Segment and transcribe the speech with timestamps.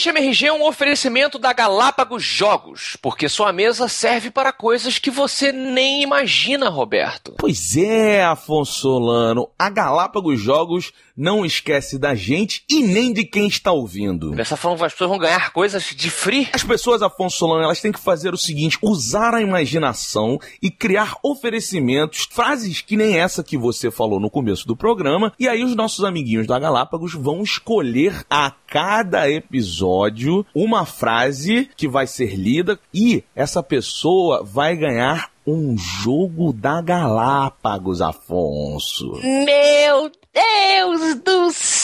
[0.00, 5.10] Este MRG é um oferecimento da Galápagos Jogos, porque sua mesa serve para coisas que
[5.10, 7.34] você nem imagina, Roberto.
[7.36, 10.90] Pois é, Afonso Solano, a Galápagos Jogos
[11.20, 14.30] não esquece da gente e nem de quem está ouvindo.
[14.30, 16.48] Dessa forma, as pessoas vão ganhar coisas de free?
[16.52, 21.16] As pessoas, Afonso Solano, elas têm que fazer o seguinte: usar a imaginação e criar
[21.22, 25.76] oferecimentos, frases que nem essa que você falou no começo do programa, e aí os
[25.76, 32.78] nossos amiguinhos da Galápagos vão escolher a cada episódio uma frase que vai ser lida
[32.94, 39.18] e essa pessoa vai ganhar um jogo da Galápagos, Afonso.
[39.22, 41.79] Meu Deus do céu!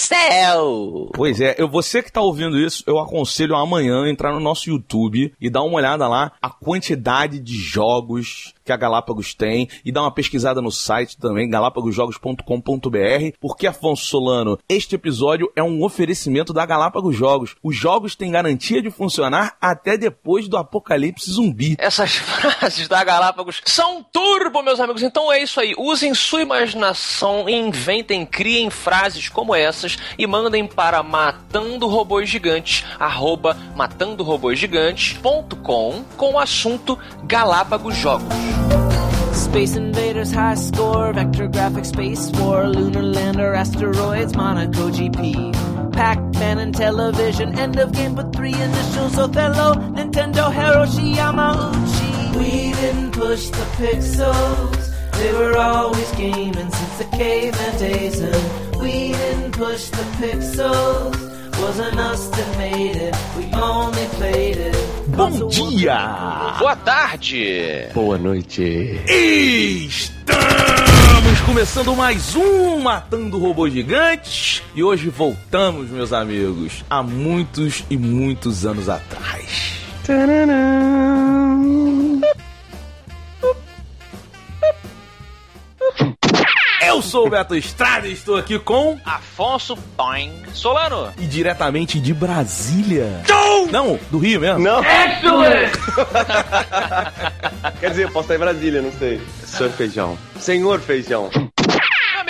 [1.15, 5.33] Pois é, eu, você que tá ouvindo isso, eu aconselho amanhã entrar no nosso YouTube
[5.41, 10.03] e dar uma olhada lá a quantidade de jogos que a Galápagos tem e dar
[10.03, 16.67] uma pesquisada no site também, galápagosjogos.com.br, porque Afonso Solano, este episódio é um oferecimento da
[16.67, 17.55] Galápagos Jogos.
[17.63, 21.77] Os jogos têm garantia de funcionar até depois do apocalipse zumbi.
[21.79, 25.03] Essas frases da Galápagos são turbo, meus amigos.
[25.03, 25.75] Então é isso aí.
[25.79, 33.57] Usem sua imaginação, inventem, criem frases como essas e mandem para matando robôs gigantes, arroba
[33.75, 38.35] matandorobôsgigantes.com com o assunto Galápagos Jogos.
[39.33, 45.53] Space Invaders High Score, Vector Graphics Space War, Lunar Lander, Asteroids, Monaco GP.
[45.97, 52.37] Pac-Man and television, end of game but three initials, Othello, Nintendo, Hiroshi Yamauchi.
[52.37, 59.13] We didn't push the pixels, they were always gaming since the caveman days and we
[59.13, 61.17] didn't push the pixels.
[61.61, 64.77] Wasn't us that made it, we only played it.
[65.09, 66.55] Bom dia!
[66.59, 67.89] Boa tarde!
[67.95, 69.01] Boa noite.
[69.89, 77.97] Estamos começando mais um Matando Robôs Gigantes e hoje voltamos, meus amigos, há muitos e
[77.97, 79.81] muitos anos atrás.
[80.09, 80.96] Eu
[87.17, 91.11] sou o Beto Estrada e estou aqui com Afonso Boing Solano.
[91.17, 93.23] e diretamente de Brasília.
[93.73, 94.59] Não, do Rio mesmo.
[94.59, 94.83] Não.
[97.81, 99.19] Quer dizer, eu posso estar em Brasília, não sei.
[99.47, 100.19] Senhor Feijão.
[100.39, 101.31] Senhor Feijão.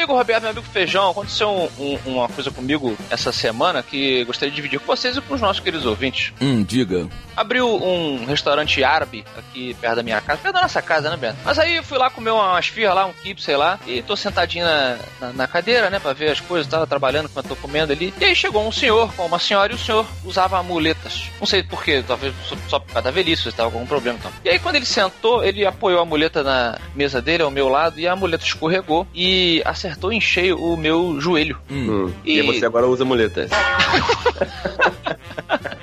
[0.06, 4.50] Amigo Roberto, meu amigo Feijão, aconteceu um- um- uma coisa comigo essa semana que gostaria
[4.50, 6.32] de dividir com vocês e com os nossos queridos ouvintes.
[6.40, 7.08] Hum, diga.
[7.36, 11.36] Abriu um restaurante árabe aqui perto da minha casa, perto da nossa casa, né, Beto?
[11.44, 14.14] Mas aí eu fui lá comer umas firras lá, um kibe, sei lá, e tô
[14.16, 17.92] sentadinho na, na, na cadeira, né, pra ver as coisas, tava trabalhando enquanto tô comendo
[17.92, 18.14] ali.
[18.20, 21.24] E aí chegou um senhor com uma senhora e o senhor usava muletas.
[21.40, 24.30] Não sei porquê, talvez só, só por causa da velhice, estava com algum problema então.
[24.44, 27.98] E aí quando ele sentou, ele apoiou a muleta na mesa dele, ao meu lado,
[27.98, 31.58] e a muleta escorregou e acertou em cheio o meu joelho.
[31.70, 32.12] Hum.
[32.24, 32.42] E- E...
[32.42, 33.46] você agora usa muleta.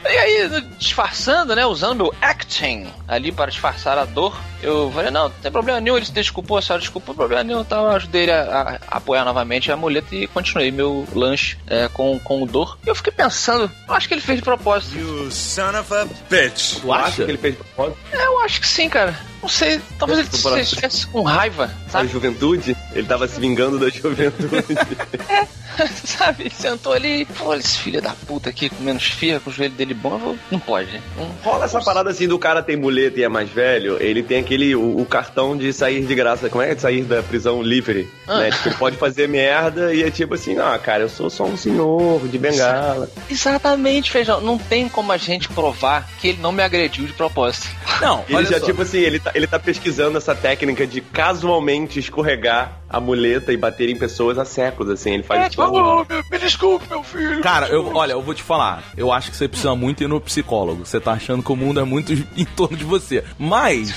[0.05, 1.65] E aí, disfarçando, né?
[1.65, 5.97] Usando meu acting ali para disfarçar a dor, eu falei, não, não tem problema nenhum,
[5.97, 9.25] ele se desculpou, a senhora desculpou, problema nenhum, então eu ajudei ele a, a apoiar
[9.25, 12.77] novamente a muleta e continuei meu lanche é, com, com dor.
[12.85, 14.95] E eu fiquei pensando, eu acho que ele fez de propósito.
[14.97, 16.79] You son of a bitch.
[16.81, 17.25] Tu acha?
[17.25, 17.97] que ele fez de propósito?
[18.11, 19.17] É, eu acho que sim, cara.
[19.43, 22.07] Não sei, talvez ele Desculpa, estivesse com raiva, sabe?
[22.07, 22.77] juventude?
[22.93, 24.63] Ele tava se vingando da juventude.
[26.05, 26.43] sabe?
[26.43, 29.73] Ele sentou ali e falou, esse filho da puta aqui comendo esfirra com o joelho
[29.73, 30.37] dele bom, vou...
[30.51, 31.01] não pode, né?
[31.17, 34.39] Não Rola essa parada assim do cara tem muleta e é mais velho, ele tem
[34.39, 37.21] aquele, o, o cartão de sair de graça, como é que é de sair da
[37.23, 38.39] prisão livre, Ah.
[38.39, 38.51] né?
[38.51, 41.57] Tipo, ele pode fazer merda e é tipo assim, ah, cara, eu sou só um
[41.57, 43.09] senhor de bengala.
[43.29, 44.41] Exatamente, Feijão.
[44.41, 47.67] Não tem como a gente provar que ele não me agrediu de propósito.
[48.01, 48.65] Não, Ele olha já, só.
[48.65, 53.57] tipo assim, ele tá, ele tá pesquisando essa técnica de casualmente escorregar a muleta e
[53.57, 55.13] bater em pessoas há séculos, assim.
[55.13, 57.41] Ele faz tipo, me, desculpe, meu filho.
[57.41, 58.83] Cara, eu, olha, eu vou te falar.
[58.95, 60.85] Eu acho que você precisa muito ir no psicólogo.
[60.85, 63.23] Você tá achando que o mundo é muito em torno de você.
[63.37, 63.93] Mas,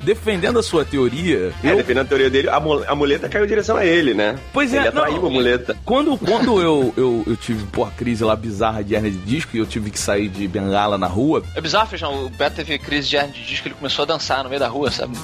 [0.00, 1.76] defendendo a sua teoria, É, eu.
[1.76, 4.36] dependendo da teoria dele, a, a muleta caiu em direção a ele, né?
[4.52, 5.76] Pois é, ele atraiu não, a muleta.
[5.84, 9.56] Quando, quando eu, eu, eu tive, pô, a crise lá bizarra de hernia de disco
[9.56, 12.26] e eu tive que sair de bengala na rua, É bizarro, Feijão.
[12.26, 14.68] O Beto teve crise de hernia de disco, ele começou a dançar no meio da
[14.68, 15.16] rua, sabe?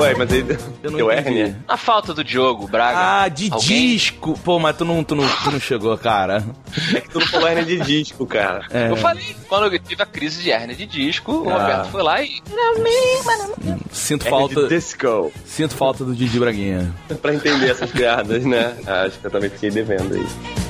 [0.00, 1.28] Ué, mas ele eu não deu entendi.
[1.40, 1.58] hérnia.
[1.68, 3.22] A falta do Diogo, Braga.
[3.22, 3.92] Ah, de Alguém?
[3.92, 4.38] disco!
[4.44, 6.44] Pô, mas tu não, tu, não, tu não chegou, cara.
[6.94, 8.66] É que tu não falou hérnia de disco, cara.
[8.70, 11.58] É, Eu falei, quando eu tive a crise de hernia de disco, o Ah.
[11.58, 12.41] Roberto foi lá e.
[13.90, 15.32] sinto Hérnia falta, disco.
[15.46, 16.92] sinto falta do Didi Braguinha.
[17.20, 18.76] Pra entender essas piadas, né?
[18.86, 20.61] Acho que eu também fiquei devendo aí.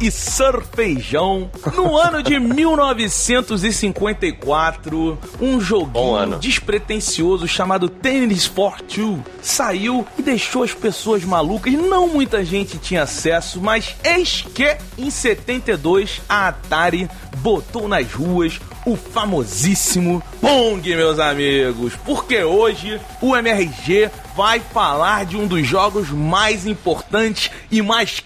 [0.00, 1.50] E Sir Feijão.
[1.74, 10.72] No ano de 1954, um joguinho despretensioso chamado Tennis for Two saiu e deixou as
[10.72, 11.72] pessoas malucas.
[11.72, 18.60] Não muita gente tinha acesso, mas eis que em 72 a Atari botou nas ruas
[18.86, 21.94] o famosíssimo Pong, meus amigos.
[22.04, 28.20] Porque hoje o MRG vai falar de um dos jogos mais importantes e mais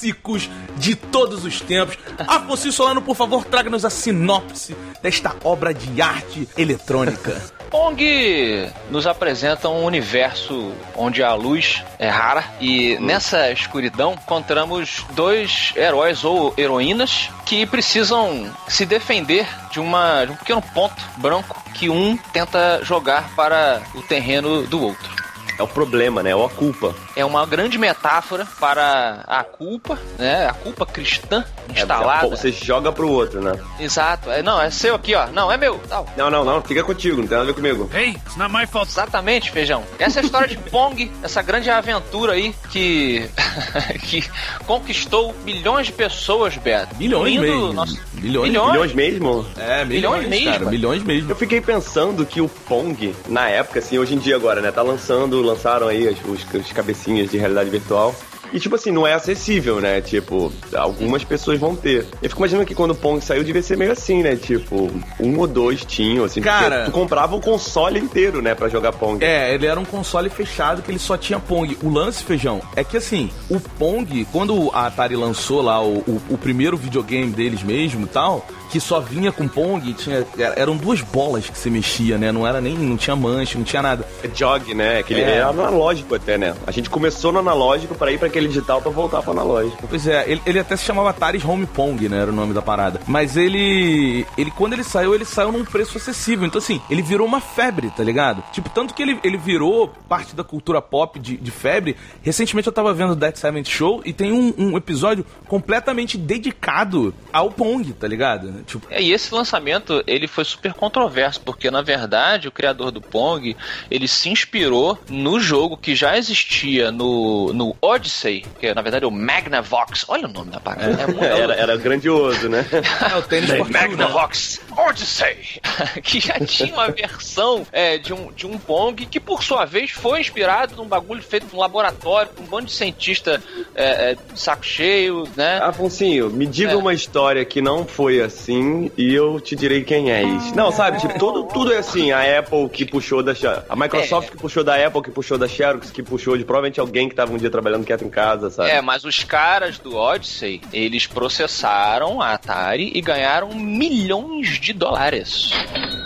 [0.00, 0.48] clássicos
[0.78, 1.98] de todos os tempos.
[2.26, 7.40] Afonso Solano, por favor, traga-nos a sinopse desta obra de arte eletrônica.
[7.70, 15.72] Pong nos apresenta um universo onde a luz é rara e nessa escuridão encontramos dois
[15.76, 21.88] heróis ou heroínas que precisam se defender de, uma, de um pequeno ponto branco que
[21.88, 25.20] um tenta jogar para o terreno do outro.
[25.60, 26.34] É o problema, né?
[26.34, 26.94] Ou a culpa.
[27.16, 30.46] É uma grande metáfora para a culpa, né?
[30.48, 32.28] A culpa cristã É, instalada.
[32.28, 33.52] Você joga pro outro, né?
[33.78, 34.30] Exato.
[34.30, 35.26] É, não, é seu aqui, ó.
[35.28, 35.78] Não, é meu.
[35.88, 36.06] Tal.
[36.16, 36.62] Não, não, não.
[36.62, 37.90] Fica contigo, não tem nada a ver comigo.
[37.92, 38.90] Hey, it's not my fault.
[38.90, 39.82] Exatamente, feijão.
[39.98, 43.28] Essa é a história de Pong, essa grande aventura aí que
[44.08, 44.24] que
[44.66, 46.94] conquistou milhões de pessoas, Beto.
[46.96, 47.72] Milhões mesmo.
[47.72, 48.48] nosso- Milhões.
[48.50, 48.70] Milhões.
[48.72, 49.46] Milhões mesmo?
[49.56, 51.30] É, Milhões mesmo, cara, milhões mesmo.
[51.30, 54.70] Eu fiquei pensando que o Pong, na época, assim, hoje em dia agora, né?
[54.70, 58.14] Tá lançando, lançaram aí as, os, os cabecinhas de realidade virtual.
[58.52, 60.00] E, tipo assim, não é acessível, né?
[60.00, 62.04] Tipo, algumas pessoas vão ter.
[62.20, 64.34] Eu fico imaginando que quando o Pong saiu, devia ser meio assim, né?
[64.34, 66.40] Tipo, um ou dois tinham, assim.
[66.40, 68.56] Cara- Tu comprava o console inteiro, né?
[68.56, 69.24] Pra jogar Pong.
[69.24, 71.78] É, ele era um console fechado que ele só tinha Pong.
[71.80, 76.20] O lance, feijão, é que assim, o Pong, quando a Atari lançou lá o, o,
[76.30, 80.24] o primeiro videogame deles mesmo e tal, que só vinha com Pong, tinha,
[80.56, 82.30] eram duas bolas que você mexia, né?
[82.30, 84.06] Não era nem, não tinha mancha, não tinha nada.
[84.22, 84.98] É Jog, né?
[84.98, 85.38] Aquele, É.
[85.38, 85.42] é.
[85.42, 86.54] analógico até, né?
[86.66, 89.86] A gente começou no analógico pra ir pra aquele digital pra voltar pro analógico.
[89.88, 92.20] Pois é, ele, ele até se chamava Atari Home Pong, né?
[92.20, 93.00] Era o nome da parada.
[93.06, 94.26] Mas ele.
[94.38, 96.46] ele quando ele saiu, ele saiu num preço acessível.
[96.46, 98.42] Então, assim, ele virou uma febre, tá ligado?
[98.52, 101.96] Tipo, tanto que ele, ele virou parte da cultura pop de, de febre.
[102.22, 107.50] Recentemente eu tava vendo Dead Seventh Show e tem um, um episódio completamente dedicado ao
[107.50, 108.59] Pong, tá ligado?
[108.66, 113.00] Tipo, É, e esse lançamento, ele foi super controverso, porque na verdade o criador do
[113.00, 113.56] Pong,
[113.90, 119.04] ele se inspirou no jogo que já existia no, no Odyssey, que é na verdade
[119.04, 120.04] o Magnavox.
[120.08, 121.02] Olha o nome da parada.
[121.02, 122.64] É, muito Era, era grandioso, né?
[123.12, 123.58] é o tênis né?
[123.58, 125.36] Magnavox Odyssey,
[126.02, 129.90] que já tinha uma versão é, de, um, de um Pong que, por sua vez,
[129.90, 133.42] foi inspirado num bagulho feito num laboratório, com um bando de cientista
[133.74, 135.58] é, é, de saco cheio, né?
[135.62, 136.76] Afonsinho, me diga É.
[136.76, 138.49] uma história que não foi assim
[138.96, 140.54] e eu te direi quem é isso.
[140.54, 142.10] Não, sabe, tipo, tudo, tudo é assim.
[142.12, 144.30] A Apple que puxou da Xerox, a Microsoft É.
[144.32, 147.32] que puxou da Apple, que puxou da Xerox, que puxou de provavelmente alguém que tava
[147.32, 148.70] um dia trabalhando quieto em casa, sabe?
[148.70, 155.52] É, mas os caras do Odyssey, eles processaram a Atari e ganharam milhões de dólares.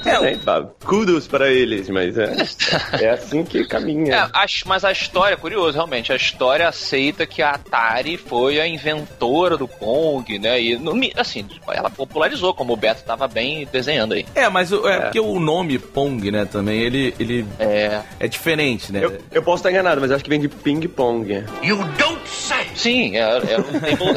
[0.05, 0.69] É, sabe?
[0.85, 2.33] Kudos para eles, mas é,
[3.01, 4.31] é assim que É, caminha.
[4.33, 9.57] a- mas a história, curioso, realmente, a história aceita que a Atari foi a inventora
[9.57, 10.61] do Pong, né?
[10.61, 10.79] E,
[11.17, 14.27] assim, ela popularizou, como o Beto tava bem desenhando aí.
[14.35, 18.01] É, mas o- é, porque o nome Pong, né, também, ele, ele É.
[18.21, 19.01] é diferente, né?
[19.05, 21.45] Eu, eu posso estar enganado, mas acho que vem de ping-pong.
[21.63, 22.64] You don't say.
[22.75, 24.15] Sim, era, era um table...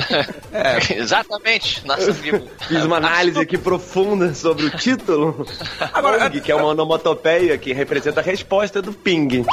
[0.98, 1.86] Exatamente.
[1.86, 2.14] Nossa,
[2.68, 5.46] Fiz uma análise aqui profunda sobre o título.
[5.94, 9.46] Agora, Pong, que é uma onomatopeia que representa a resposta do ping.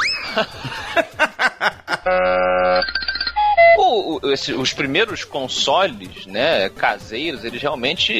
[3.77, 8.13] O- o- esse- os primeiros consoles, né, caseiros, eles realmente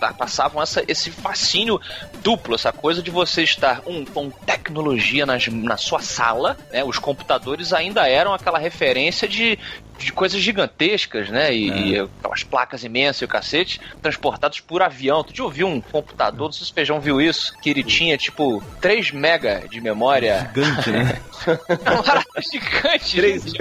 [0.00, 1.80] pa- passavam essa, esse fascínio
[2.22, 6.98] duplo, essa coisa de você estar um com tecnologia nas- na sua sala, né, os
[6.98, 9.58] computadores ainda eram aquela referência de,
[9.98, 15.22] de coisas gigantescas, né, e, e aquelas placas imensas e o cacete, transportados por avião.
[15.24, 18.16] Tu já ouviu um computador, não sei se o Feijão viu isso, que ele tinha
[18.18, 20.50] tipo 3 mega de memória.
[20.54, 21.20] Gigante, né?
[22.52, 23.16] Gigante.
[23.16, 23.58] 3 gente.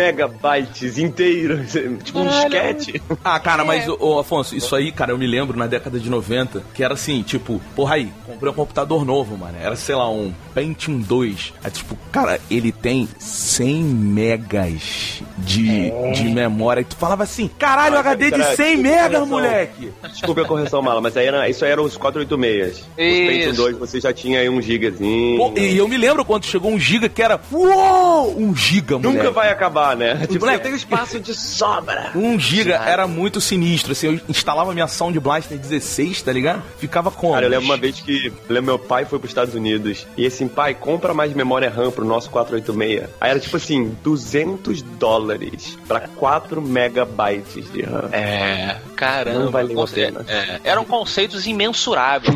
[0.86, 1.72] Megabytes inteiros,
[2.04, 3.01] tipo um disquete.
[3.24, 3.65] Ah, cara, É.
[3.65, 6.94] mas, ô, Afonso, isso aí, cara, eu me lembro na década de 90, que era
[6.94, 9.58] assim, tipo, porra aí, comprei um computador novo, mano.
[9.60, 11.54] Era, sei lá, um Pentium 2.
[11.63, 16.82] Aí, tipo, cara, ele tem 100 megas de, de memória.
[16.82, 19.92] E tu falava assim, caralho, Ah, HD de cara, 100 que megas, moleque!
[20.12, 22.77] Desculpa a correção, Mala, mas aí era, isso aí era os 486.
[22.80, 23.62] Os Pentium Isso.
[23.62, 25.38] 2 você já tinha aí um gigazinho.
[25.38, 29.18] Pô, e eu me lembro quando chegou um giga que era, uou, um giga, moleque.
[29.18, 30.25] Nunca vai acabar, né?
[30.27, 32.12] Tipo, Moleque, espaço de sobra.
[32.15, 36.62] 1 giga era muito sinistro, assim, eu instalava minha Sound Blaster 16, tá ligado?
[36.77, 37.34] Ficava como?
[37.34, 40.48] Cara, eu lembro uma vez que lembro meu pai foi pros Estados Unidos e assim,
[40.48, 43.10] pai, compra mais memória RAM pro nosso 486.
[43.22, 48.10] Aí era tipo assim, 200 dólares pra 4 megabytes de RAM.
[48.12, 49.39] É, caramba.
[49.39, 50.25] Não valeu a pena.
[50.27, 52.36] é, eram conceitos imensuráveis.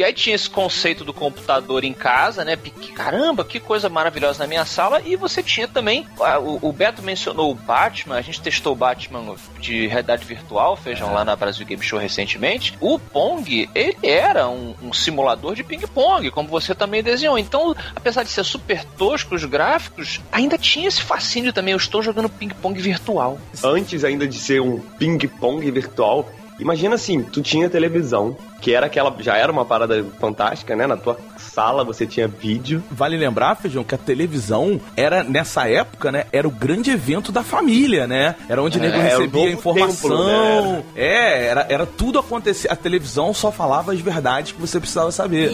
[0.00, 2.56] E aí tinha esse conceito do computador em casa, né?
[2.56, 5.02] Que, caramba, que coisa maravilhosa na minha sala.
[5.04, 6.06] E você tinha também.
[6.42, 11.12] O, o Beto mencionou o Batman, a gente testou o Batman de realidade virtual, feijam
[11.12, 12.78] lá na Brasil Game Show recentemente.
[12.80, 17.38] O Pong, ele era um, um simulador de ping-pong, como você também desenhou.
[17.38, 21.72] Então, apesar de ser super tosco os gráficos, ainda tinha esse fascínio também.
[21.72, 23.38] Eu estou jogando ping-pong virtual.
[23.62, 26.26] Antes ainda de ser um ping-pong virtual,
[26.58, 30.86] imagina assim, tu tinha televisão, que era aquela, já era uma parada fantástica, né?
[30.86, 32.82] Na tua sala você tinha vídeo.
[32.90, 36.24] Vale lembrar, Feijão, que a televisão era, nessa época, né?
[36.32, 38.34] Era o grande evento da família, né?
[38.48, 40.10] Era onde o nego É, recebia novo informação.
[40.10, 40.82] templo, né?
[40.96, 42.70] É, era, era tudo acontecer.
[42.70, 45.50] A televisão só falava as verdades que você precisava saber.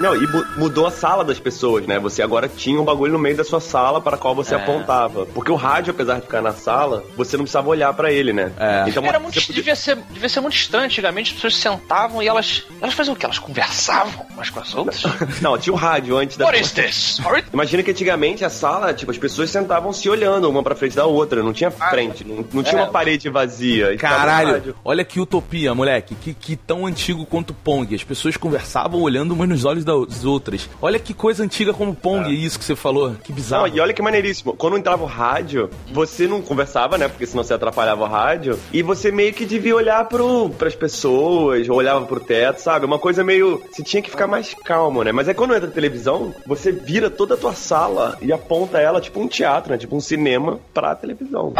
[0.00, 1.98] Não, e mu- mudou a sala das pessoas, né?
[1.98, 4.58] Você agora tinha um bagulho no meio da sua sala para qual você É.
[4.58, 5.26] apontava.
[5.26, 8.52] Porque o rádio, apesar de ficar na sala, você não precisava olhar pra ele, né?
[8.58, 8.84] É.
[8.88, 10.84] Então, Era muito, podia- devia, ser, devia ser muito estranho.
[10.86, 12.37] Antigamente as pessoas sentavam e elas.
[12.80, 13.24] Elas faziam o quê?
[13.26, 15.02] Elas conversavam umas com as outras?
[15.42, 16.44] Não, tinha o rádio antes da.
[16.46, 17.18] What is this?
[17.52, 21.06] Imagina que antigamente a sala, tipo, as pessoas sentavam se olhando uma pra frente da
[21.06, 22.84] outra, não tinha frente, não, não tinha É.
[22.84, 23.96] uma parede vazia.
[23.96, 26.14] Caralho, olha que utopia, moleque.
[26.14, 27.94] Que, que tão antigo quanto Pong.
[27.94, 30.68] As pessoas conversavam olhando umas nos olhos das outras.
[30.80, 33.14] Olha que coisa antiga como Pong, isso que você falou.
[33.22, 33.66] Que bizarro.
[33.66, 34.54] Não, e olha que maneiríssimo.
[34.54, 37.08] Quando entrava o rádio, você não conversava, né?
[37.08, 38.58] Porque senão você atrapalhava o rádio.
[38.72, 42.84] E você meio que devia olhar pro, pras pessoas, ou olhava pro teto, sabe?
[42.84, 43.62] Uma coisa meio.
[43.72, 45.10] Você tinha que ficar mais calmo, né?
[45.10, 49.00] Mas é quando entra a televisão, você vira toda a tua sala e aponta ela
[49.00, 49.78] tipo um teatro, né?
[49.78, 51.54] Tipo um cinema pra televisão.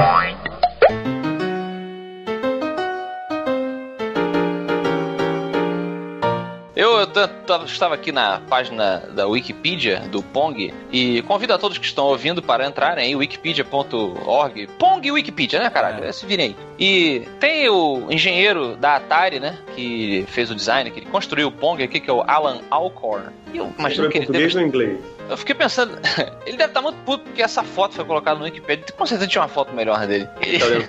[7.00, 12.06] Eu, estava aqui na página da Wikipedia do Pong e convido a todos que estão
[12.06, 14.66] ouvindo para entrarem aí, wikipedia.org.
[14.78, 16.12] Pong Wikipedia, né, caralho?
[16.12, 16.56] Se virem aí.
[16.78, 21.52] E tem o engenheiro da Atari, né, que fez o design, que ele construiu o
[21.52, 23.26] Pong aqui, que é o Alan Alcorn.
[23.52, 24.58] E eu imagino Em que ele português deve...
[24.58, 25.00] ou em inglês?
[25.28, 25.98] Eu fiquei pensando,
[26.46, 28.84] ele deve estar muito puto porque essa foto foi colocada no Wikipedia.
[28.96, 30.28] Com certeza tinha uma foto melhor dele.
[30.40, 30.84] Ele- Tá olhando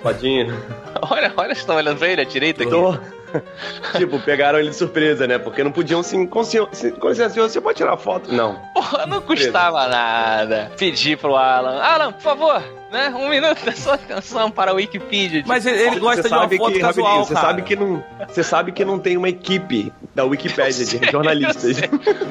[1.10, 2.70] olha, olha, vocês estão olhando pra ele à direita aqui.
[2.70, 3.19] Tô.
[3.96, 5.38] tipo, pegaram ele de surpresa, né?
[5.38, 6.26] Porque não podiam se.
[6.26, 8.32] consci- se- Com licença, senhor, você pode tirar foto?
[8.32, 8.56] Não.
[8.74, 11.80] Porra, não custava nada pedir pro Alan.
[11.80, 13.08] Alan, por favor, né?
[13.16, 15.42] Um minuto da sua atenção para a Wikipedia.
[15.46, 17.46] Mas ele, ele gosta você de uma foto que, casual, você cara.
[17.46, 21.80] sabe que não, você sabe que não tem uma equipe da Wikipédia de jornalistas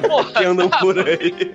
[0.06, 1.54] Porra, que andam por aí.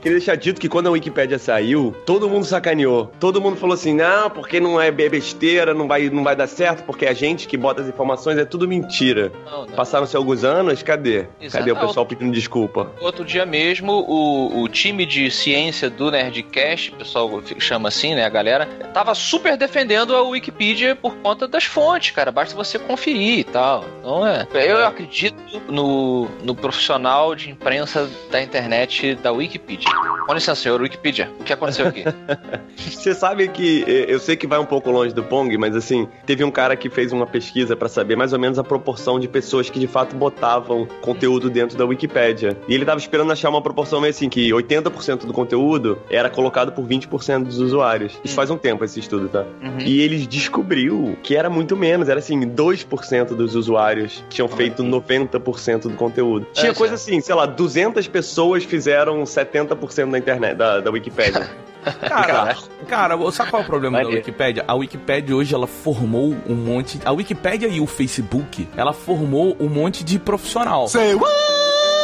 [0.00, 3.10] Queria deixar dito que quando a Wikipédia saiu, todo mundo sacaneou.
[3.18, 6.84] Todo mundo falou assim: "Não, porque não é besteira, não vai não vai dar certo,
[6.84, 9.32] porque a gente que bota as informações é tudo mentira".
[9.74, 11.26] Passaram-se alguns anos, cadê?
[11.40, 11.64] Exato.
[11.64, 12.90] Cadê o pessoal pedindo desculpa?
[13.00, 18.24] Outro dia mesmo, o, o time de ciência do Nerdcast, o pessoal chama assim, né,
[18.24, 22.30] a galera, tava super defendendo a Wikipedia por conta das fontes, cara.
[22.30, 23.84] Basta você conferir e tal.
[24.00, 24.46] Então é.
[24.54, 25.36] Eu acredito
[25.68, 29.87] no, no profissional de imprensa da internet da Wikipedia.
[30.28, 31.32] Com licença, senhor Wikipedia.
[31.40, 32.04] O que aconteceu aqui?
[32.76, 36.44] Você sabe que eu sei que vai um pouco longe do Pong, mas assim, teve
[36.44, 39.70] um cara que fez uma pesquisa pra saber mais ou menos a proporção de pessoas
[39.70, 42.58] que de fato botavam conteúdo dentro da Wikipédia.
[42.68, 46.72] E ele tava esperando achar uma proporção meio assim que 80% do conteúdo era colocado
[46.72, 48.20] por 20% dos usuários.
[48.22, 49.46] Isso faz um tempo esse estudo, tá?
[49.62, 49.78] Uhum.
[49.78, 55.84] E ele descobriu que era muito menos, era assim, 2% dos usuários tinham feito 90%
[55.84, 56.46] do conteúdo.
[56.52, 59.77] Tinha coisa assim, sei lá, 200 pessoas fizeram 70%
[60.12, 61.48] da internet, da, da Wikipédia.
[62.06, 62.54] Cara,
[62.86, 64.18] cara, sabe qual é o problema da Maneiro.
[64.26, 64.64] Wikipédia?
[64.68, 67.00] A Wikipédia hoje ela formou um monte.
[67.04, 70.86] A Wikipédia e o Facebook, ela formou um monte de profissional.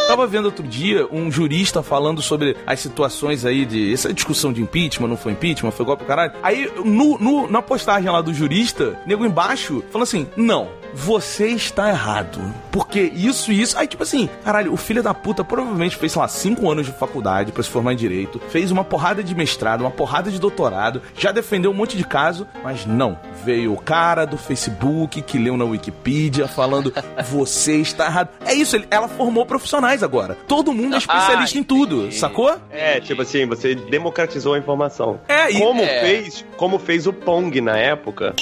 [0.07, 3.93] Tava vendo outro dia um jurista falando sobre as situações aí de.
[3.93, 6.33] Essa discussão de impeachment, não foi impeachment, foi golpe pro caralho.
[6.43, 11.88] Aí, no, no- na postagem lá do jurista, nego embaixo, falando assim: não, você está
[11.88, 12.40] errado.
[12.70, 13.76] Porque isso e isso.
[13.78, 16.92] Aí, tipo assim, caralho, o filho da puta provavelmente fez, sei lá, cinco anos de
[16.92, 21.02] faculdade pra se formar em direito, fez uma porrada de mestrado, uma porrada de doutorado,
[21.16, 23.18] já defendeu um monte de caso, mas não.
[23.44, 26.92] Veio o cara do Facebook que leu na Wikipedia falando:
[27.30, 28.28] você está errado.
[28.46, 30.36] É isso, ele- ela formou profissionais agora.
[30.48, 32.56] Todo mundo é especialista Ah, em tudo, sacou?
[32.70, 35.20] É, tipo assim, você democratizou a informação.
[35.28, 36.00] É, e- como É.
[36.00, 38.34] fez, como fez o Pong na época.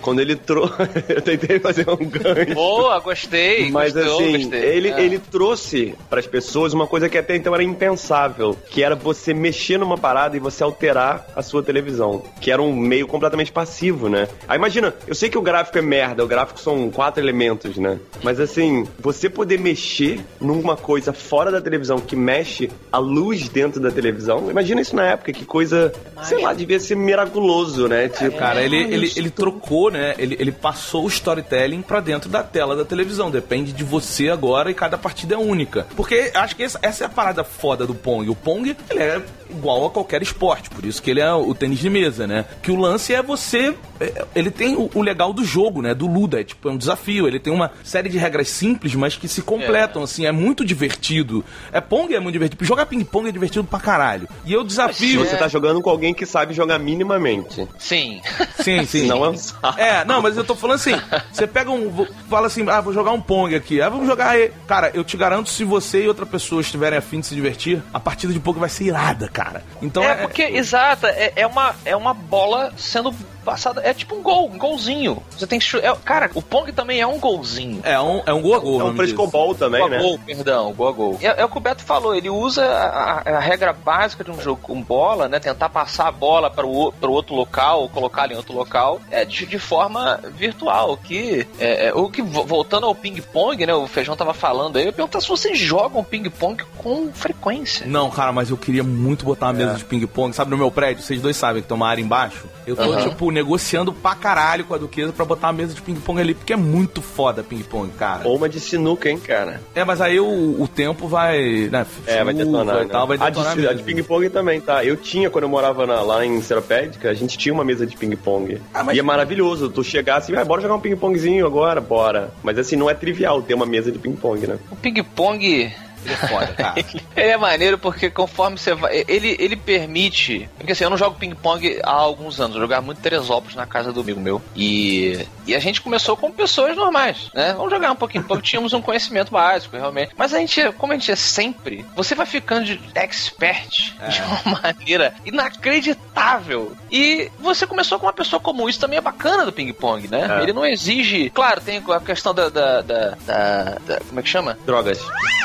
[0.00, 0.67] Quando ele trouxe
[1.08, 2.54] eu tentei fazer um gancho.
[2.54, 3.70] Boa, gostei.
[3.70, 4.60] Mas gostou, assim, gostei.
[4.64, 5.00] ele, É.
[5.02, 9.78] ele trouxe pras pessoas uma coisa que até então era impensável, que era você mexer
[9.78, 14.28] numa parada e você alterar a sua televisão, que era um meio completamente passivo, né?
[14.46, 17.98] Aí imagina, eu sei que o gráfico é merda, o gráfico são quatro elementos, né?
[18.22, 23.80] Mas assim, você poder mexer numa coisa fora da televisão que mexe a luz dentro
[23.80, 28.08] da televisão, imagina isso na época, que coisa, sei lá, devia ser miraculoso, né?
[28.08, 30.14] Tipo, Cara, ele, ele, ele trocou, né?
[30.18, 33.30] Ele, ele passou o storytelling pra dentro da tela da televisão.
[33.30, 35.86] Depende de você agora e cada partida é única.
[35.96, 38.28] Porque acho que essa, essa é a parada foda do Pong.
[38.28, 40.68] O Pong, ele é igual a qualquer esporte.
[40.70, 42.44] Por isso que ele é o tênis de mesa, né?
[42.62, 43.74] Que o lance é você...
[44.00, 45.94] é, Ele tem o, o legal do jogo, né?
[45.94, 46.40] Do Luda.
[46.40, 47.26] É tipo, é um desafio.
[47.26, 50.26] Ele tem uma série de regras simples, mas que se completam, assim.
[50.26, 51.44] É muito divertido.
[51.72, 52.64] É Pong é muito divertido.
[52.64, 54.28] Jogar ping-pong é divertido pra caralho.
[54.44, 55.24] E eu Se desafio...
[55.24, 57.66] você tá jogando com alguém que sabe jogar minimamente.
[57.78, 58.20] Sim.
[58.60, 59.06] Sim, sim.
[59.06, 59.78] Não é um saco.
[59.80, 61.00] É, não, mas eu tô falando assim,
[61.30, 62.06] você pega um.
[62.28, 63.80] Fala assim, ah, vou jogar um Pong aqui.
[63.80, 64.50] Ah, vamos jogar aí.
[64.66, 68.00] Cara, eu te garanto, se você e outra pessoa estiverem afim de se divertir, a
[68.00, 69.62] partida de Pong vai ser irada, cara.
[69.82, 73.14] Então É, porque, exato, é, é uma, é uma bola sendo
[73.50, 73.80] passada.
[73.84, 75.22] É tipo um gol, um golzinho.
[75.30, 75.64] Você tem que.
[75.64, 77.80] chu- é- cara, o Pong também é um golzinho.
[77.82, 78.72] É um, é um gol a gol.
[78.74, 79.16] É um nome disso.
[79.16, 79.98] frescobol também, Gol né?
[79.98, 81.18] gol, perdão, gol a gol.
[81.22, 84.40] É, é o que o Beto falou, ele usa a, a- regra básica de um
[84.40, 85.38] jogo com bola, né?
[85.38, 89.00] Tentar passar a bola para o para o outro local, ou colocá-la em outro local,
[89.10, 90.96] é de, de forma virtual.
[90.96, 93.74] Que, é, é, o que vo- voltando ao ping-pong, né?
[93.74, 97.86] O Feijão tava falando aí, eu ia perguntar se vocês jogam ping-pong com frequência.
[97.86, 100.34] Não, cara, mas eu queria muito botar uma mesa de ping-pong.
[100.34, 102.46] Sabe, no meu prédio, vocês dois sabem que tem uma área embaixo.
[102.66, 103.08] Eu tô, Aham.
[103.08, 106.52] tipo, negociando pra caralho com a Duquesa pra botar uma mesa de ping-pong ali, porque
[106.52, 108.26] é muito foda ping-pong, cara.
[108.28, 109.60] Ou uma de sinuca, hein, cara?
[109.74, 111.68] É, mas aí o, o tempo vai.
[111.70, 112.82] Né, É, vai detonar.
[112.82, 113.24] e tal, vai né?
[113.26, 113.86] a detonar de, a de mesmo.
[113.86, 114.84] ping-pong também, tá?
[114.84, 117.96] Eu tinha, quando eu morava na- lá em Seropédica, a gente tinha uma mesa de
[117.96, 118.60] ping-pong.
[118.74, 119.68] Ah, mas- E é maravilhoso.
[119.70, 122.30] Tu chegar assim, ah, bora jogar um ping-pongzinho agora, bora.
[122.42, 124.58] Mas assim, não é trivial ter uma mesa de ping-pong, né?
[124.70, 125.72] O ping-pong
[126.04, 126.74] Ele é foda, cara.
[127.16, 129.04] Ele é maneiro porque conforme você vai.
[129.08, 130.48] Ele, ele permite.
[130.56, 132.54] Porque assim, eu não jogo ping-pong há alguns anos.
[132.56, 134.40] Eu jogava muito Teresópolis na casa do amigo meu.
[134.54, 137.52] E, e a gente começou com pessoas normais, né?
[137.54, 138.24] Vamos jogar um pouquinho.
[138.24, 140.12] Porque tínhamos um conhecimento básico, realmente.
[140.16, 144.60] Mas a gente, como a gente é sempre, você vai ficando de expert de uma
[144.62, 146.72] maneira inacreditável.
[146.90, 148.68] E você começou com uma pessoa comum.
[148.68, 150.38] Isso também é bacana do ping-pong, né?
[150.38, 150.42] É.
[150.42, 151.30] Ele não exige.
[151.30, 152.48] Claro, tem a questão da.
[152.48, 154.58] da, da, da- da- como é que chama?
[154.64, 154.98] Drogas.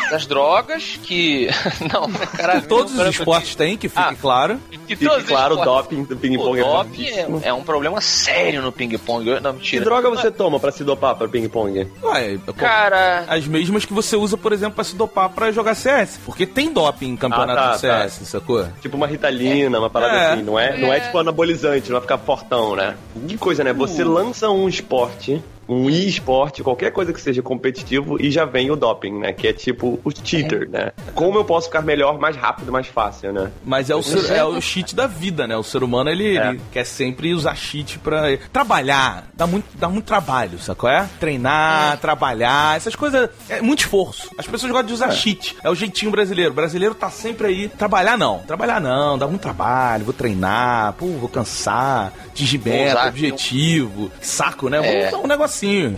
[0.10, 1.50] das drogas que.
[1.92, 2.62] Não, caralho.
[2.68, 4.60] Todos não, os esportes têm, que fique Ah, claro.
[4.70, 5.90] Que Fique todos os claro, o esportes.
[5.90, 9.26] doping do ping-pong é doping é, é um problema sério no ping-pong.
[9.42, 9.86] Não, Que mentira.
[9.86, 11.88] droga você toma pra se dopar pra ping-pong?
[12.04, 13.26] Ué, Cara.
[13.28, 16.20] as mesmas que você usa, por exemplo, pra se dopar pra jogar CS.
[16.26, 18.66] Porque tem doping em campeonato Ah, tá, de CS, sacou?
[18.82, 20.34] Tipo uma ritalina, uma parada É.
[20.34, 22.96] assim, não é, não é tipo anabolizante, não vai ficar fortão, né?
[23.28, 23.74] Que coisa, né?
[23.74, 25.42] Você lança um esporte,
[25.74, 29.34] um e-esporte, qualquer coisa que seja competitivo, e já vem o doping, né?
[29.34, 30.92] Que é tipo o cheater, né?
[31.14, 33.52] Como eu posso ficar melhor, mais rápido, mais fácil, né?
[33.66, 35.56] Mas é o, ser- é o cheat da vida, né?
[35.58, 36.50] O ser humano, ele, É.
[36.50, 39.28] ele quer sempre usar cheat pra trabalhar.
[39.34, 40.90] Dá muito, dá muito trabalho, sacou?
[40.90, 41.08] É?
[41.20, 43.30] Treinar, trabalhar, essas coisas.
[43.50, 44.30] É muito esforço.
[44.38, 45.56] As pessoas gostam de usar cheat.
[45.64, 46.52] É o jeitinho brasileiro.
[46.52, 47.68] O brasileiro tá sempre aí.
[47.70, 48.40] Trabalhar não.
[48.40, 49.18] Trabalhar não.
[49.18, 50.06] Dá muito trabalho.
[50.06, 50.94] Vou treinar.
[50.94, 52.14] Pô, vou cansar.
[52.28, 54.12] Atingir meta, objetivo.
[54.22, 54.78] Saco, né?
[54.78, 55.00] É.
[55.00, 55.63] Vou usar um negocinho.
[55.64, 55.96] 幸运。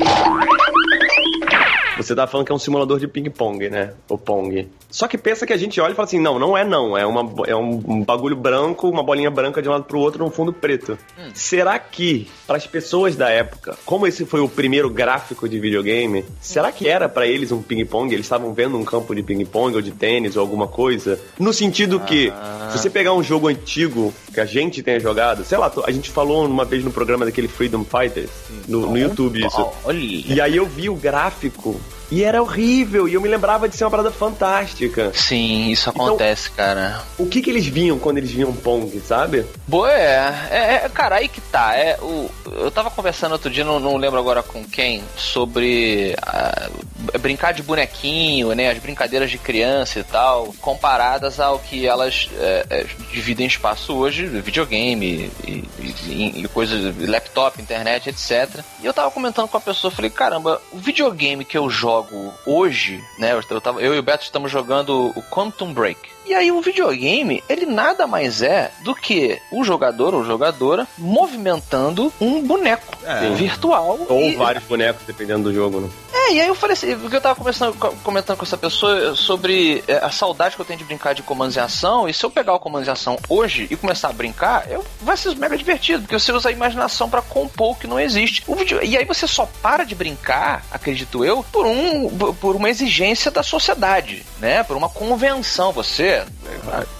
[2.05, 3.93] Você tá falando que é um simulador de ping-pong, né?
[4.07, 4.69] O Pong.
[4.91, 6.95] Só que pensa que a gente olha e fala assim, não, não é não.
[6.95, 10.29] É, uma, é um bagulho branco, uma bolinha branca de um lado pro outro num
[10.29, 10.97] fundo preto.
[11.33, 16.23] Será que, para as pessoas da época, como esse foi o primeiro gráfico de videogame,
[16.39, 18.13] será que era pra eles um ping-pong?
[18.13, 21.19] Eles estavam vendo um campo de ping-pong ou de tênis ou alguma coisa?
[21.39, 22.31] No sentido que,
[22.69, 26.11] se você pegar um jogo antigo que a gente tenha jogado, sei lá, a gente
[26.11, 28.29] falou uma vez no programa daquele Freedom Fighters,
[28.67, 29.67] no, no YouTube isso.
[29.83, 29.97] Olha.
[29.97, 31.79] E aí eu vi o gráfico
[32.11, 33.07] e era horrível.
[33.07, 35.11] E eu me lembrava de ser uma parada fantástica.
[35.13, 37.01] Sim, isso Então- acontece, cara.
[37.17, 39.45] O que que eles viam quando eles viam Pong, sabe?
[39.67, 41.75] Boa, é, é, é, Cara, aí que tá.
[41.75, 46.69] É, o, eu tava conversando outro dia, não, não lembro agora com quem, sobre ah,
[47.19, 48.69] brincar de bonequinho, né?
[48.69, 54.25] As brincadeiras de criança e tal, comparadas ao que elas é, é, dividem espaço hoje,
[54.25, 58.63] videogame e, e, e, e coisas, laptop, internet, etc.
[58.81, 61.94] E eu tava comentando com a pessoa, falei, caramba, o videogame que eu jogo
[62.45, 63.33] hoje, né?
[63.33, 65.99] Eu, eu, tava, eu e o Beto estamos jogando o Quantum Break.
[66.25, 72.11] E aí o videogame, ele nada mais é do que o jogador ou jogadora movimentando
[72.19, 73.29] um boneco É.
[73.35, 73.99] virtual.
[74.09, 75.89] Ou e- vários bonecos, dependendo do jogo, né?
[76.15, 79.83] É, e aí eu falei assim, porque eu tava começando, comentando com essa pessoa sobre
[79.85, 82.31] é, a saudade que eu tenho de brincar de comandos em ação, e se eu
[82.31, 86.03] pegar o comandos em ação hoje e começar a brincar, eu, vai ser mega divertido,
[86.03, 88.43] porque você usa a imaginação para compor o que não existe.
[88.47, 93.29] Vídeo, e aí você só para de brincar, acredito eu, por, um, por uma exigência
[93.29, 94.63] da sociedade, né?
[94.63, 95.73] Por uma convenção.
[95.73, 96.25] Você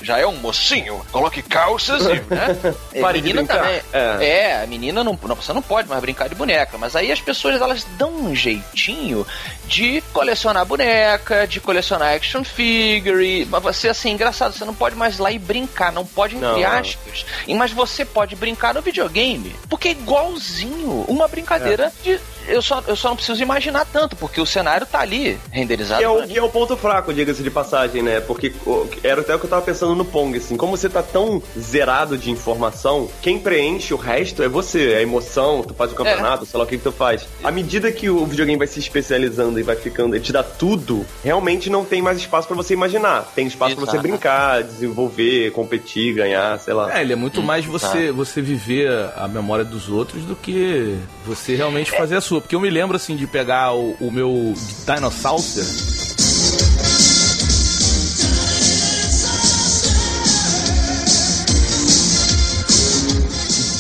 [0.02, 2.76] já é um mocinho, coloque calças e, né?
[2.94, 3.82] É, de menina também.
[3.92, 4.26] É.
[4.26, 7.20] É, a menina não, não, você não pode mais brincar de boneca, mas aí as
[7.20, 9.26] pessoas elas dão um jeitinho
[9.66, 15.18] de colecionar boneca, de colecionar action figure, mas você assim, engraçado, você não pode mais
[15.18, 17.26] ir lá e brincar, não pode entre Não, aspas.
[17.48, 22.84] E, mas você pode brincar no videogame, porque é igualzinho uma brincadeira de eu só,
[22.88, 26.00] eu só não preciso imaginar tanto, porque o cenário tá ali renderizado.
[26.00, 28.20] Que é, o, que é o ponto fraco, diga-se de passagem, né?
[28.20, 30.56] Porque o- era até o que eu tava pensando no Pong, assim.
[30.58, 34.94] Como você tá tão zerado de informação, quem preenche o resto é você.
[34.94, 37.26] É a emoção, tu faz o campeonato, sei lá o que, que tu faz.
[37.44, 41.06] À medida que o videogame vai se especializando e vai ficando, ele te dá tudo,
[41.24, 43.32] realmente não tem mais espaço pra você imaginar.
[43.36, 46.98] Tem espaço pra você brincar, desenvolver, competir, ganhar, sei lá.
[46.98, 51.56] É, ele é muito mais você, você viver a memória dos outros do que você
[51.56, 52.35] realmente fazer a sua.
[52.42, 54.54] Porque eu me lembro, assim, de pegar o, o meu
[54.86, 55.66] Dinosaucer.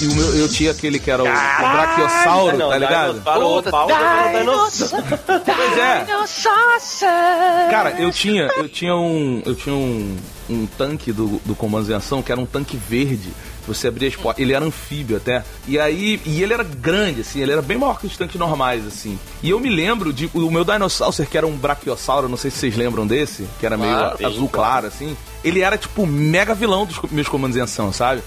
[0.02, 3.14] E o meu, eu tinha aquele que era o, o Brachiosauro, não, tá ligado?
[3.70, 5.06] Dinossauro, Dinossauro.
[5.46, 6.06] Pois é.
[7.72, 10.18] Cara, eu tinha, eu tinha um, eu tinha um,
[10.50, 13.32] um tanque do, do Comandos em Ação que era um tanque verde.
[13.68, 15.44] Você abria as portas, ele era anfíbio até.
[15.68, 18.86] E aí, e ele era grande, assim, ele era bem maior que os tanques normais,
[18.86, 19.18] assim.
[19.42, 22.58] E eu me lembro de o meu Dinossauro, que era um Brachiosauro, não sei se
[22.58, 25.18] vocês lembram desse, que era meio Claro, azul claro, assim.
[25.44, 28.22] Ele era tipo mega vilão dos meus comandos em ação, sabe?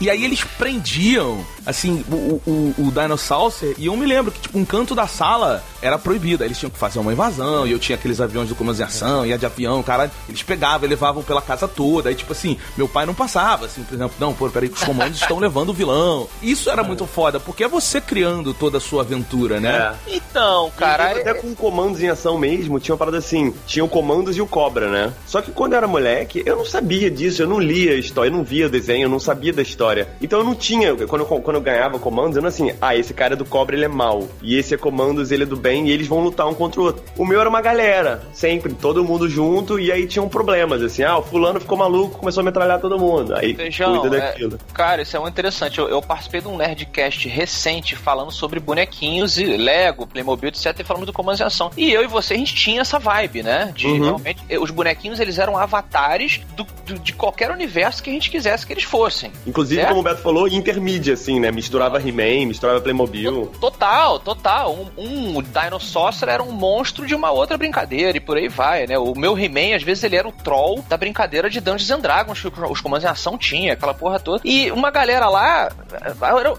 [0.00, 4.58] E aí eles prendiam, assim, o, o, o Dinosaucer, e eu me lembro que, tipo,
[4.58, 6.42] um canto da sala era proibido.
[6.42, 8.84] Aí eles tinham que fazer uma invasão, e eu tinha aqueles aviões do Comandos em
[8.84, 12.08] Ação, ia de avião, cara, eles pegavam e levavam pela casa toda.
[12.08, 14.84] Aí, tipo assim, meu pai não passava, assim, por exemplo, não, pô, peraí que os
[14.84, 16.28] comandos estão levando o vilão.
[16.42, 19.96] Isso era muito foda, porque é você criando toda a sua aventura, né?
[20.06, 20.16] É.
[20.16, 23.88] Então, Cara, cara, até com comandos em ação mesmo, tinha uma parada assim, tinha o
[23.88, 25.12] comandos e o cobra, né?
[25.26, 28.28] Só que quando eu era moleque, eu não sabia disso, eu não lia a história,
[28.28, 30.08] eu não via desenho, eu não sabia da história.
[30.20, 33.14] Então eu não tinha, quando eu, quando eu ganhava comandos, eu não assim, ah, esse
[33.14, 35.88] cara é do cobra, ele é mal, e esse é comandos, ele é do bem,
[35.88, 37.02] e eles vão lutar um contra o outro.
[37.16, 41.18] O meu era uma galera, sempre, todo mundo junto, e aí tinham problemas, assim, ah,
[41.18, 44.58] o fulano ficou maluco, começou a metralhar todo mundo, aí Feijão, cuida é, daquilo.
[44.72, 45.78] cara, isso é muito interessante.
[45.78, 50.74] Eu, eu participei de um Nerdcast recente falando sobre bonequinhos e Lego, Playmobil, etc.
[50.80, 51.70] E falando do Comandos em Ação.
[51.76, 53.72] E eu e você, a gente tinha essa vibe, né?
[53.74, 54.02] De Uhum.
[54.02, 54.40] realmente.
[54.60, 58.72] Os bonequinhos, eles eram avatares do, do- de qualquer universo que a gente quisesse que
[58.72, 59.30] eles fossem.
[59.46, 59.88] Inclusive, Certo?
[59.90, 61.50] como o Beto falou, intermídia, assim, né?
[61.50, 63.46] Misturava He-Man, misturava Playmobil.
[63.60, 64.74] Total, total.
[64.96, 68.98] Um, um Dinosaur era um monstro de uma outra brincadeira e por aí vai, né?
[68.98, 72.40] O meu He-Man, às vezes, ele era o troll da brincadeira de Dungeons and Dragons,
[72.40, 74.40] que os comandos em ação tinha, aquela porra toda.
[74.44, 75.70] E uma galera lá,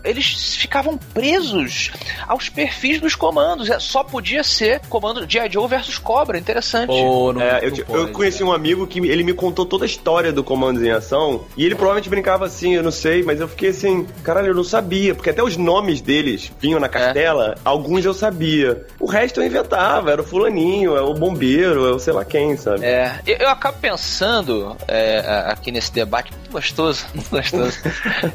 [0.04, 1.92] eles ficavam presos
[2.28, 3.70] aos perfis dos comandos.
[3.70, 5.52] É, Só podia ser comando G.I.
[5.52, 6.88] Joe versus Cobra, interessante.
[6.88, 8.50] Pô, não, É, eu, não eu conheci né?
[8.50, 11.76] um amigo que ele me contou toda a história do Comandos em Ação e ele
[11.76, 15.30] provavelmente brincava assim, eu não sei, mas eu fiquei assim, caralho, eu não sabia, porque
[15.30, 18.86] até os nomes deles vinham na cartela, alguns eu sabia.
[19.00, 22.58] O resto eu inventava, era o fulaninho, é o bombeiro, é o sei lá quem,
[22.58, 22.86] sabe?
[22.86, 24.49] É, eu, eu acabo pensando
[24.88, 27.78] é, a- aqui nesse debate muito gostoso, muito gostoso.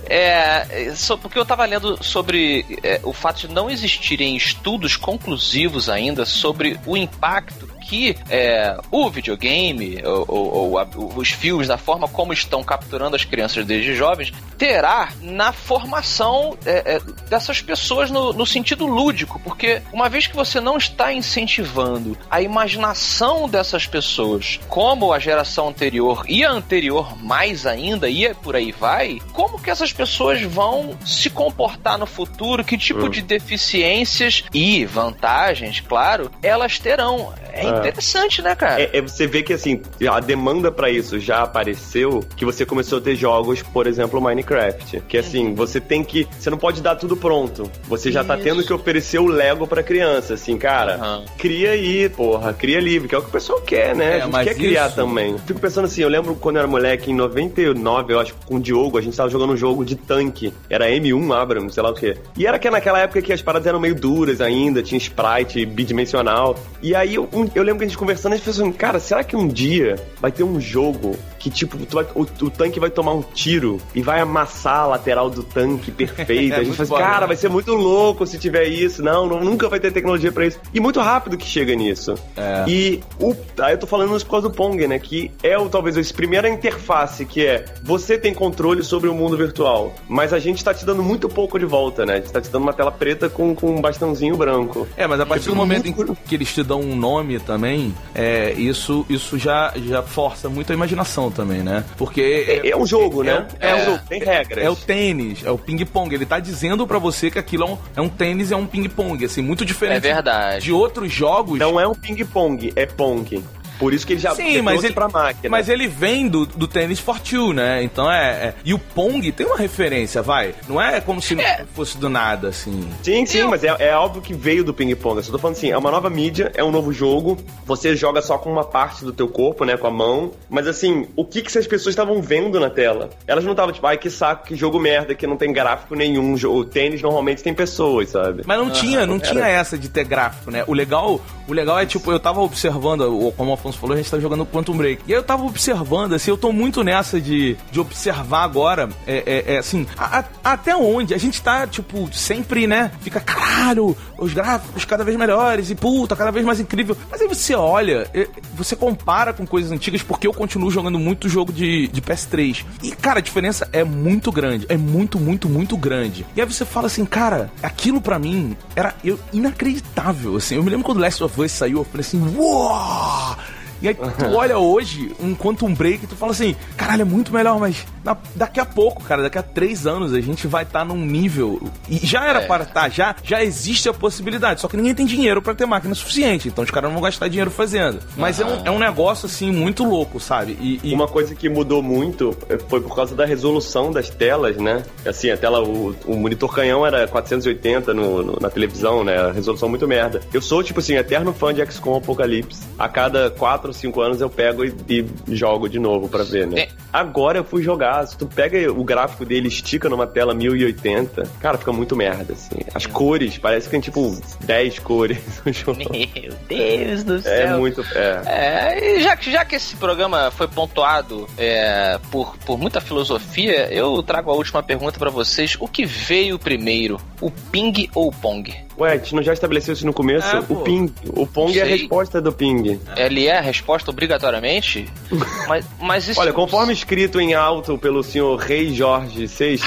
[0.08, 5.88] é, só porque eu tava lendo sobre é, o fato de não existirem estudos conclusivos
[5.88, 11.76] ainda sobre o impacto que é, o videogame ou, ou- ou a- os filmes, da
[11.78, 18.10] forma como estão capturando as crianças desde jovens, terá na formação é, é, dessas pessoas
[18.10, 23.86] no, no sentido lúdico, porque uma vez que você não está incentivando a imaginação dessas
[23.86, 29.60] pessoas, como a geração anterior e a anterior mais ainda, e por aí vai, como
[29.60, 32.64] que essas pessoas vão se comportar no futuro?
[32.64, 33.10] Que tipo Hum.
[33.10, 37.32] de deficiências e vantagens, claro, elas terão?
[37.52, 37.73] É, É.
[37.78, 38.80] interessante, né, cara?
[38.82, 42.98] É, é você vê que assim, a demanda pra isso já apareceu, que você começou
[42.98, 45.00] a ter jogos, por exemplo, Minecraft.
[45.08, 46.26] Que assim, você tem que.
[46.38, 47.70] Você não pode dar tudo pronto.
[47.88, 48.44] Você já tá Isso.
[48.44, 50.34] tendo que oferecer o Lego pra criança.
[50.34, 51.24] Assim, cara, Aham.
[51.38, 54.18] cria aí, porra, cria livre, que é o que o pessoal quer, né?
[54.18, 55.36] É, a gente quer criar isso- também.
[55.46, 58.60] Fico pensando assim, eu lembro quando eu era moleque, em 99, eu acho, com o
[58.60, 60.52] Diogo, a gente tava jogando um jogo de tanque.
[60.68, 62.16] Era M1 Abrams, sei lá o quê.
[62.36, 66.56] E era que naquela época que as paradas eram meio duras ainda, tinha sprite bidimensional.
[66.82, 69.00] E aí eu, um- eu lembro que a gente conversando, a gente pensou assim, cara,
[69.00, 72.88] será que um dia vai ter um jogo que tipo, vai- o, o tanque vai
[72.88, 76.54] tomar um tiro e vai amassar a lateral do tanque perfeito.
[76.54, 77.26] É a gente fala assim, foda, cara, né?
[77.26, 79.02] vai ser muito louco se tiver isso.
[79.02, 80.58] Não, não, nunca vai ter tecnologia pra isso.
[80.72, 82.14] E muito rápido que chega nisso.
[82.34, 82.64] É.
[82.66, 84.98] E o, aí eu tô falando isso por causa do Pong, né?
[84.98, 89.36] Que é o talvez essa primeira interface que é você tem controle sobre o mundo
[89.36, 92.14] virtual, mas a gente tá te dando muito pouco de volta, né?
[92.14, 94.86] A gente tá te dando uma tela preta com, com um bastãozinho branco.
[94.96, 97.94] É, mas a partir do fico momento muito que eles te dão um nome também,
[98.14, 101.84] é, isso, isso já, já força muito a imaginação também, né?
[101.96, 102.60] Porque.
[102.64, 103.46] É, é um jogo, né?
[103.60, 104.64] É, É, um é- jogo, tem regras.
[104.64, 106.14] É o tênis, é o ping-pong.
[106.14, 109.24] Ele tá dizendo pra você que aquilo é um, é um tênis, é um ping-pong,
[109.24, 110.64] assim, muito diferente É verdade.
[110.64, 111.58] de outros jogos.
[111.58, 113.42] Não é um ping-pong, é pong.
[113.78, 115.48] Por isso que ele já Sim, mas ele, pra máquina.
[115.48, 117.82] mas ele vem do, do tênis for two, né?
[117.82, 120.54] Então é, é- E o Pong tem uma referência, vai.
[120.68, 122.88] Não é como se não fosse do nada, assim.
[123.02, 125.16] Sim, sim, mas é, é óbvio que veio do ping-pong.
[125.16, 127.36] Eu só tô falando assim, é uma nova mídia, é um novo jogo.
[127.66, 130.32] Você joga só com uma parte do teu corpo, né, com a mão.
[130.48, 133.10] Mas assim, o que que essas pessoas estavam vendo na tela?
[133.26, 136.34] Elas não estavam tipo, ai que saco, que jogo merda, que não tem gráfico nenhum.
[136.34, 138.42] O tênis normalmente tem pessoas, sabe?
[138.46, 140.64] Mas não tinha, não tinha essa de ter gráfico, né?
[140.66, 144.18] O legal, o legal é tipo, eu tava observando, como Afonso falou, a gente tá
[144.20, 145.02] jogando Quantum Break.
[145.06, 149.22] E aí eu tava observando, assim, eu tô muito nessa de, de observar agora, é,
[149.48, 152.90] é- é, assim, a- a- até onde a gente tá, tipo, sempre, né?
[153.00, 156.96] Fica, caralho, os gráficos cada vez melhores e puta, cada vez mais incrível.
[157.10, 161.28] Mas aí você olha, é, você compara com coisas antigas, porque eu continuo jogando muito
[161.28, 162.64] jogo de, de PS3.
[162.82, 164.66] E, cara, a diferença é muito grande.
[164.68, 166.26] É muito, muito, muito grande.
[166.36, 170.56] E aí você fala assim, cara, aquilo pra mim era eu, inacreditável, assim.
[170.56, 173.36] Eu me lembro quando Last of Us saiu, eu falei assim, uau!
[173.84, 177.32] E aí tu olha hoje um Quantum Break e tu fala assim, caralho, é muito
[177.32, 180.84] melhor, mas na- daqui a pouco, cara, daqui a três anos a gente vai estar
[180.86, 181.60] num nível.
[181.88, 182.46] E já era É.
[182.46, 184.60] para estar, já, já existe a possibilidade.
[184.62, 186.48] Só que ninguém tem dinheiro pra ter máquina suficiente.
[186.48, 188.00] Então os caras não vão gastar dinheiro fazendo.
[188.16, 190.56] Mas é, um, é um negócio assim muito louco, sabe?
[190.60, 192.34] E, e- Uma coisa que mudou muito
[192.68, 194.82] foi por causa da resolução das telas, né?
[195.06, 199.16] Assim, a tela, o, o monitor canhão era 480 no, no- na televisão, né?
[199.18, 200.20] A resolução muito merda.
[200.32, 202.62] Eu sou, tipo assim, eterno fã de XCOM Apocalipse.
[202.78, 205.06] A cada 4 ou 5 anos eu pego e, e
[205.36, 206.62] jogo de novo pra ver, né?
[206.62, 206.68] É.
[206.92, 208.06] Agora eu fui jogar.
[208.06, 212.56] Se tu pega o gráfico dele estica numa tela 1080, cara, fica muito merda, assim.
[212.74, 215.78] As cores, parece que tem tipo 10 cores no jogo.
[215.90, 217.58] Meu Deus do É céu.
[217.58, 217.82] muito.
[217.94, 218.22] É.
[218.26, 223.68] É, e já, que- já que esse programa foi pontuado é, por, por muita filosofia,
[223.72, 225.56] eu trago a última pergunta pra vocês.
[225.60, 228.54] O que veio primeiro, o ping ou o pong?
[228.78, 230.26] Ué, a gente não já estabeleceu isso no começo?
[230.26, 230.92] É, o ping.
[231.14, 232.80] O pong é a resposta do ping.
[232.96, 234.88] Ele é a resposta obrigatoriamente?
[235.46, 236.20] mas, mas isso...
[236.20, 239.60] Olha, conforme escrito em alto pelo senhor Rei Jorge VI,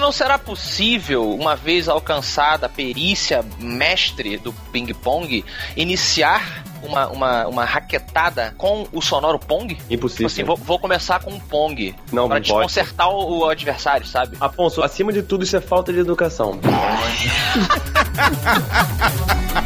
[0.00, 5.44] Não será possível, uma vez alcançada a perícia mestre do ping-pong,
[5.76, 9.74] iniciar uma, uma, uma raquetada com o sonoro pong?
[9.74, 10.26] Tipo impossível.
[10.26, 11.94] assim, vou, vou começar com um pong.
[12.12, 12.42] Não, pra não pode.
[12.42, 14.36] desconcertar o, o adversário, sabe?
[14.40, 16.58] Afonso, acima de tudo, isso é falta de educação.